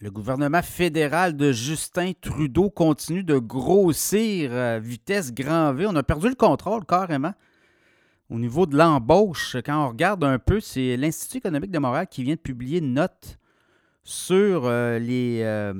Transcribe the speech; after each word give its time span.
Le 0.00 0.10
gouvernement 0.10 0.62
fédéral 0.62 1.36
de 1.36 1.52
Justin 1.52 2.12
Trudeau 2.20 2.68
continue 2.68 3.22
de 3.22 3.38
grossir 3.38 4.52
à 4.52 4.78
vitesse 4.78 5.32
grand 5.32 5.72
V. 5.72 5.86
On 5.86 5.94
a 5.94 6.02
perdu 6.02 6.28
le 6.28 6.34
contrôle 6.34 6.84
carrément. 6.84 7.32
Au 8.28 8.38
niveau 8.38 8.66
de 8.66 8.76
l'embauche, 8.76 9.56
quand 9.64 9.84
on 9.84 9.88
regarde 9.88 10.24
un 10.24 10.38
peu, 10.38 10.58
c'est 10.58 10.96
l'Institut 10.96 11.38
économique 11.38 11.70
de 11.70 11.78
Montréal 11.78 12.08
qui 12.10 12.24
vient 12.24 12.34
de 12.34 12.40
publier 12.40 12.78
une 12.78 12.94
note 12.94 13.38
sur 14.02 14.66
euh, 14.66 14.98
les, 14.98 15.42
euh, 15.42 15.74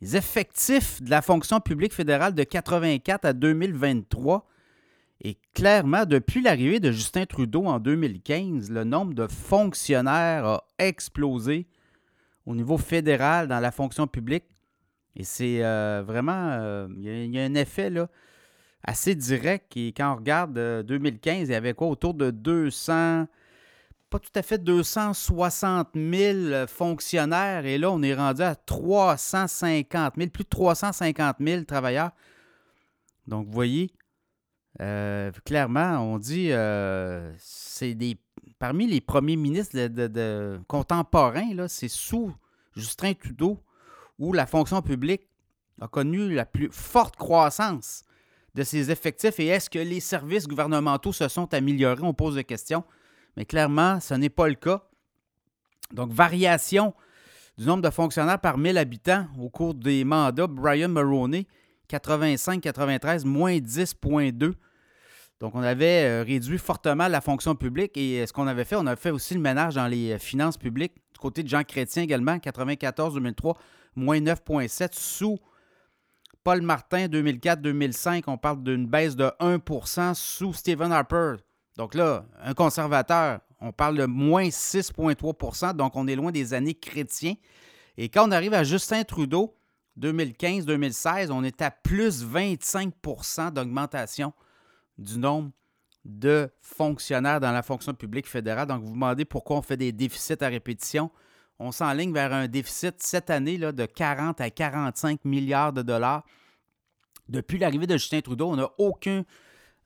les 0.00 0.16
effectifs 0.16 1.00
de 1.00 1.10
la 1.10 1.22
fonction 1.22 1.60
publique 1.60 1.94
fédérale 1.94 2.34
de 2.34 2.42
84 2.42 3.24
à 3.24 3.32
2023. 3.32 4.48
Et 5.22 5.38
clairement, 5.54 6.04
depuis 6.06 6.42
l'arrivée 6.42 6.80
de 6.80 6.90
Justin 6.90 7.24
Trudeau 7.24 7.66
en 7.66 7.78
2015, 7.78 8.70
le 8.70 8.82
nombre 8.82 9.14
de 9.14 9.28
fonctionnaires 9.28 10.44
a 10.44 10.64
explosé 10.78 11.68
au 12.46 12.54
niveau 12.54 12.78
fédéral 12.78 13.48
dans 13.48 13.60
la 13.60 13.70
fonction 13.70 14.06
publique. 14.06 14.44
Et 15.16 15.24
c'est 15.24 15.64
euh, 15.64 16.02
vraiment, 16.04 16.50
euh, 16.52 16.88
il 16.98 17.34
y, 17.34 17.38
a 17.38 17.44
un 17.44 17.54
effet 17.54 17.88
là, 17.88 18.08
assez 18.82 19.14
direct. 19.14 19.76
Et 19.76 19.92
quand 19.96 20.12
on 20.12 20.16
regarde 20.16 20.58
2015, 20.86 21.34
euh, 21.34 21.44
il 21.44 21.52
y 21.52 21.54
avait 21.54 21.74
quoi? 21.74 21.88
Autour 21.88 22.14
de 22.14 22.30
200, 22.30 23.26
pas 24.10 24.18
tout 24.18 24.32
à 24.34 24.42
fait 24.42 24.58
260 24.58 25.90
000 25.94 26.66
fonctionnaires. 26.66 27.64
Et 27.64 27.78
là, 27.78 27.90
on 27.90 28.02
est 28.02 28.14
rendu 28.14 28.42
à 28.42 28.56
350 28.56 30.14
000, 30.16 30.30
plus 30.30 30.44
de 30.44 30.48
350 30.48 31.36
000 31.40 31.62
travailleurs. 31.62 32.10
Donc, 33.28 33.46
vous 33.46 33.52
voyez, 33.52 33.92
clairement, 35.44 36.00
on 36.00 36.18
dit 36.18 36.50
c'est 37.38 37.94
des 37.94 38.18
parmi 38.64 38.86
les 38.86 39.02
premiers 39.02 39.36
ministres 39.36 39.76
contemporains, 40.68 41.68
c'est 41.68 41.86
sous 41.86 42.32
Justin 42.74 43.12
Trudeau 43.12 43.62
où 44.18 44.32
la 44.32 44.46
fonction 44.46 44.80
publique 44.80 45.28
a 45.82 45.86
connu 45.86 46.32
la 46.32 46.46
plus 46.46 46.70
forte 46.72 47.14
croissance 47.14 48.04
de 48.54 48.62
ses 48.62 48.90
effectifs 48.90 49.38
et 49.38 49.48
est-ce 49.48 49.68
que 49.68 49.78
les 49.78 50.00
services 50.00 50.48
gouvernementaux 50.48 51.12
se 51.12 51.28
sont 51.28 51.52
améliorés? 51.52 52.00
On 52.02 52.14
pose 52.14 52.36
des 52.36 52.44
questions, 52.44 52.84
mais 53.36 53.44
clairement, 53.44 54.00
ce 54.00 54.14
n'est 54.14 54.30
pas 54.30 54.48
le 54.48 54.54
cas. 54.54 54.82
Donc, 55.92 56.10
variation 56.10 56.94
du 57.58 57.66
nombre 57.66 57.82
de 57.82 57.90
fonctionnaires 57.90 58.40
par 58.40 58.56
1000 58.56 58.78
habitants 58.78 59.26
au 59.38 59.50
cours 59.50 59.74
des 59.74 60.04
mandats. 60.04 60.46
Brian 60.46 60.88
Maroney, 60.88 61.46
85-93, 61.90 63.26
moins 63.26 63.58
10,2. 63.58 64.54
Donc, 65.40 65.54
on 65.54 65.62
avait 65.62 66.04
euh, 66.04 66.22
réduit 66.22 66.58
fortement 66.58 67.08
la 67.08 67.20
fonction 67.20 67.54
publique 67.54 67.96
et 67.96 68.22
euh, 68.22 68.26
ce 68.26 68.32
qu'on 68.32 68.46
avait 68.46 68.64
fait, 68.64 68.76
on 68.76 68.86
a 68.86 68.96
fait 68.96 69.10
aussi 69.10 69.34
le 69.34 69.40
ménage 69.40 69.74
dans 69.74 69.86
les 69.86 70.12
euh, 70.12 70.18
finances 70.18 70.56
publiques. 70.56 70.94
Du 71.12 71.18
côté 71.18 71.42
de 71.42 71.48
Jean 71.48 71.64
Chrétien 71.64 72.04
également, 72.04 72.36
94-2003, 72.36 73.56
moins 73.96 74.20
9,7. 74.20 74.90
Sous 74.92 75.38
Paul 76.44 76.62
Martin, 76.62 77.06
2004-2005, 77.06 78.24
on 78.28 78.38
parle 78.38 78.62
d'une 78.62 78.86
baisse 78.86 79.16
de 79.16 79.30
1% 79.40 80.14
sous 80.14 80.52
Stephen 80.52 80.92
Harper. 80.92 81.34
Donc 81.76 81.94
là, 81.94 82.24
un 82.42 82.54
conservateur, 82.54 83.40
on 83.60 83.72
parle 83.72 83.96
de 83.96 84.06
moins 84.06 84.48
6,3% 84.48 85.74
Donc, 85.74 85.96
on 85.96 86.06
est 86.06 86.16
loin 86.16 86.30
des 86.30 86.54
années 86.54 86.74
chrétiens. 86.74 87.34
Et 87.96 88.08
quand 88.08 88.28
on 88.28 88.32
arrive 88.32 88.54
à 88.54 88.62
Justin 88.62 89.02
Trudeau, 89.04 89.56
2015-2016, 89.98 91.30
on 91.30 91.42
est 91.42 91.62
à 91.62 91.70
plus 91.70 92.24
25% 92.24 93.52
d'augmentation 93.52 94.32
du 94.98 95.18
nombre 95.18 95.50
de 96.04 96.50
fonctionnaires 96.60 97.40
dans 97.40 97.52
la 97.52 97.62
fonction 97.62 97.94
publique 97.94 98.28
fédérale. 98.28 98.68
Donc, 98.68 98.82
vous 98.82 98.88
vous 98.88 98.94
demandez 98.94 99.24
pourquoi 99.24 99.58
on 99.58 99.62
fait 99.62 99.76
des 99.76 99.92
déficits 99.92 100.42
à 100.42 100.48
répétition. 100.48 101.10
On 101.58 101.72
s'enligne 101.72 102.12
vers 102.12 102.32
un 102.32 102.48
déficit 102.48 102.96
cette 102.98 103.30
année 103.30 103.56
là, 103.56 103.72
de 103.72 103.86
40 103.86 104.40
à 104.40 104.50
45 104.50 105.24
milliards 105.24 105.72
de 105.72 105.82
dollars. 105.82 106.24
Depuis 107.28 107.58
l'arrivée 107.58 107.86
de 107.86 107.96
Justin 107.96 108.20
Trudeau, 108.20 108.48
on 108.48 108.56
n'a 108.56 108.68
aucun 108.76 109.24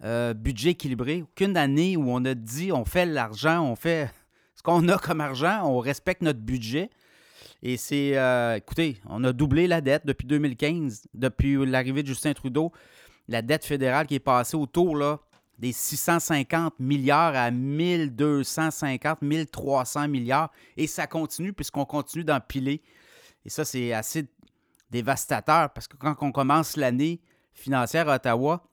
euh, 0.02 0.34
budget 0.34 0.70
équilibré, 0.70 1.22
aucune 1.22 1.56
année 1.56 1.96
où 1.96 2.04
on 2.08 2.24
a 2.24 2.34
dit 2.34 2.72
on 2.72 2.84
fait 2.84 3.06
l'argent, 3.06 3.64
on 3.64 3.76
fait 3.76 4.10
ce 4.56 4.62
qu'on 4.62 4.88
a 4.88 4.98
comme 4.98 5.20
argent, 5.20 5.62
on 5.64 5.78
respecte 5.78 6.22
notre 6.22 6.40
budget. 6.40 6.90
Et 7.62 7.76
c'est, 7.76 8.16
euh, 8.16 8.56
écoutez, 8.56 9.00
on 9.06 9.22
a 9.24 9.32
doublé 9.32 9.66
la 9.66 9.80
dette 9.80 10.06
depuis 10.06 10.26
2015, 10.26 11.08
depuis 11.14 11.64
l'arrivée 11.66 12.02
de 12.02 12.08
Justin 12.08 12.32
Trudeau 12.32 12.72
la 13.28 13.42
dette 13.42 13.64
fédérale 13.64 14.06
qui 14.06 14.14
est 14.16 14.20
passée 14.20 14.56
autour 14.56 14.96
là, 14.96 15.20
des 15.58 15.72
650 15.72 16.78
milliards 16.78 17.34
à 17.34 17.50
1250, 17.50 19.22
1300 19.22 20.08
milliards. 20.08 20.50
Et 20.76 20.86
ça 20.86 21.06
continue 21.06 21.52
puisqu'on 21.52 21.84
continue 21.84 22.24
d'empiler. 22.24 22.82
Et 23.44 23.50
ça, 23.50 23.64
c'est 23.64 23.92
assez 23.92 24.28
dévastateur 24.90 25.70
parce 25.72 25.86
que 25.88 25.96
quand 25.96 26.14
on 26.20 26.32
commence 26.32 26.76
l'année 26.76 27.20
financière 27.52 28.08
à 28.08 28.16
Ottawa, 28.16 28.64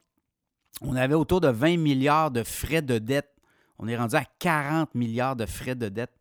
on 0.82 0.96
avait 0.96 1.16
autour 1.16 1.42
de 1.42 1.48
20 1.48 1.78
milliards 1.78 2.32
de 2.32 2.44
frais 2.44 2.82
de 2.82 2.98
dette. 2.98 3.32
On 3.78 3.88
est 3.88 3.98
rendu 3.98 4.16
à 4.16 4.24
40 4.40 4.94
milliards 4.96 5.36
de 5.36 5.46
frais 5.46 5.76
de 5.76 5.90
dette. 5.90 6.12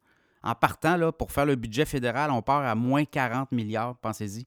En 0.43 0.55
partant, 0.55 0.97
là, 0.97 1.11
pour 1.12 1.33
faire 1.33 1.47
le 1.47 1.56
budget 1.56 1.84
fédéral, 1.84 2.31
on 2.31 2.43
part 2.43 2.65
à 2.65 2.75
moins 2.75 3.05
40 3.05 3.53
milliards, 3.53 3.97
pensez-y, 3.97 4.47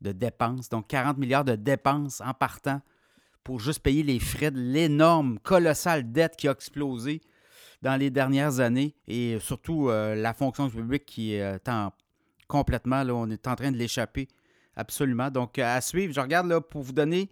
de 0.00 0.12
dépenses. 0.12 0.68
Donc 0.68 0.86
40 0.88 1.16
milliards 1.18 1.44
de 1.44 1.56
dépenses 1.56 2.20
en 2.20 2.34
partant 2.34 2.80
pour 3.44 3.60
juste 3.60 3.80
payer 3.80 4.02
les 4.02 4.18
frais 4.18 4.50
de 4.50 4.58
l'énorme, 4.58 5.38
colossale 5.38 6.10
dette 6.10 6.36
qui 6.36 6.48
a 6.48 6.52
explosé 6.52 7.20
dans 7.82 7.96
les 7.96 8.10
dernières 8.10 8.60
années 8.60 8.94
et 9.06 9.38
surtout 9.38 9.88
euh, 9.88 10.14
la 10.14 10.32
fonction 10.32 10.70
publique 10.70 11.04
qui 11.04 11.34
est 11.34 11.68
en, 11.68 11.92
complètement, 12.48 13.02
là, 13.02 13.14
on 13.14 13.28
est 13.30 13.46
en 13.46 13.54
train 13.54 13.70
de 13.70 13.76
l'échapper 13.76 14.28
absolument. 14.76 15.30
Donc, 15.30 15.58
à 15.58 15.80
suivre, 15.80 16.12
je 16.12 16.20
regarde 16.20 16.48
là 16.48 16.60
pour 16.60 16.82
vous 16.82 16.92
donner 16.92 17.30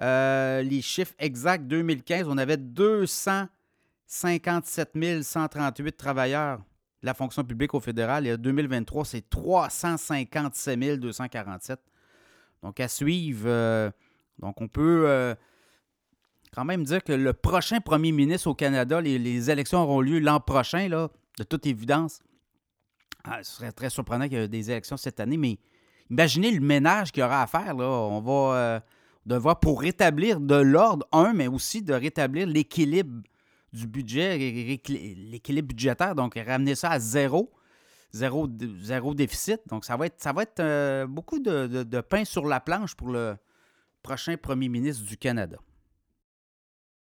euh, 0.00 0.62
les 0.62 0.82
chiffres 0.82 1.14
exacts. 1.18 1.66
2015, 1.66 2.26
on 2.28 2.38
avait 2.38 2.56
257 2.56 5.22
138 5.22 5.96
travailleurs 5.96 6.58
de 6.58 7.06
la 7.06 7.14
fonction 7.14 7.44
publique 7.44 7.74
au 7.74 7.80
fédéral 7.80 8.26
et 8.26 8.34
en 8.34 8.38
2023, 8.38 9.04
c'est 9.04 9.28
357 9.28 11.00
247. 11.00 11.80
Donc, 12.62 12.80
à 12.80 12.88
suivre. 12.88 13.44
Euh, 13.46 13.90
donc, 14.38 14.60
on 14.60 14.68
peut 14.68 15.34
quand 16.54 16.64
même 16.64 16.84
dire 16.84 17.02
que 17.02 17.12
le 17.12 17.32
prochain 17.32 17.80
premier 17.80 18.12
ministre 18.12 18.48
au 18.48 18.54
Canada, 18.54 19.00
les, 19.00 19.50
élections 19.50 19.82
auront 19.82 20.00
lieu 20.00 20.18
l'an 20.18 20.40
prochain, 20.40 20.88
là, 20.88 21.08
de 21.38 21.44
toute 21.44 21.66
évidence. 21.66 22.20
Ah, 23.24 23.42
ce 23.42 23.56
serait 23.56 23.72
très 23.72 23.90
surprenant 23.90 24.28
qu'il 24.28 24.38
y 24.38 24.40
ait 24.40 24.48
des 24.48 24.70
élections 24.70 24.96
cette 24.96 25.20
année, 25.20 25.36
mais 25.36 25.58
imaginez 26.10 26.50
le 26.50 26.60
ménage 26.60 27.12
qu'il 27.12 27.22
y 27.22 27.24
aura 27.24 27.42
à 27.42 27.46
faire. 27.46 27.76
On 27.76 28.20
va 28.20 28.56
euh, 28.56 28.80
devoir, 29.26 29.60
pour 29.60 29.80
rétablir 29.80 30.40
de 30.40 30.54
l'ordre, 30.54 31.06
un, 31.12 31.32
mais 31.32 31.48
aussi 31.48 31.82
de 31.82 31.92
rétablir 31.92 32.46
l'équilibre 32.46 33.22
du 33.72 33.86
budget, 33.86 34.38
l'équilibre 34.38 35.68
budgétaire, 35.68 36.14
donc 36.14 36.34
ramener 36.34 36.74
ça 36.74 36.90
à 36.90 36.98
zéro. 36.98 37.52
Zéro, 38.10 38.48
déficit. 39.14 39.60
Donc, 39.68 39.84
ça 39.84 39.98
va 39.98 40.06
être, 40.06 40.18
ça 40.18 40.32
euh, 40.60 41.06
beaucoup 41.06 41.40
de 41.40 42.00
pain 42.00 42.24
sur 42.24 42.46
la 42.46 42.58
planche 42.58 42.94
pour 42.94 43.10
le 43.10 43.36
prochain 44.02 44.38
premier 44.38 44.70
ministre 44.70 45.04
du 45.04 45.18
Canada. 45.18 45.58